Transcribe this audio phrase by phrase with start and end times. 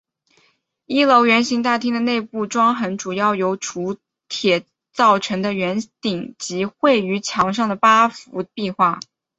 [0.87, 8.99] 一楼圆形大厅的内部装潢主要为铸铁造成的圆顶及绘于墙上的八幅壁画。